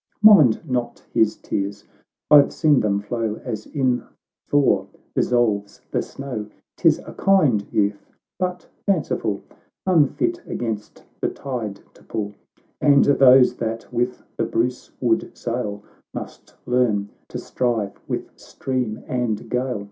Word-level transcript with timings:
—Mind 0.23 0.67
not 0.67 1.05
his 1.13 1.35
tears; 1.35 1.83
I've 2.31 2.51
seen 2.51 2.79
them 2.79 2.99
flow, 3.01 3.39
As 3.43 3.67
in 3.67 3.97
the 3.97 4.07
thaw 4.49 4.87
dissolves 5.13 5.79
the 5.91 6.01
snow. 6.01 6.47
'Tis 6.75 6.97
a 7.05 7.13
kind 7.13 7.71
youth, 7.71 8.07
but 8.39 8.65
fanciful, 8.87 9.43
Unfit 9.85 10.41
against 10.47 11.03
the 11.21 11.29
tide 11.29 11.81
to 11.93 12.03
pull, 12.03 12.33
And 12.81 13.05
those 13.05 13.53
that 13.57 13.93
with 13.93 14.23
the 14.37 14.43
Bruce 14.43 14.91
would 15.01 15.37
sail, 15.37 15.83
Must 16.15 16.55
learn 16.65 17.09
to 17.29 17.37
strive 17.37 17.91
with 18.07 18.35
stream 18.39 19.03
and 19.07 19.47
gale. 19.51 19.79